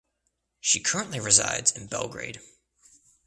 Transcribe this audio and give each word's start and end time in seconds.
She 0.59 0.79
currently 0.79 1.19
resides 1.19 1.71
in 1.71 1.85
Belgrade. 1.85 2.41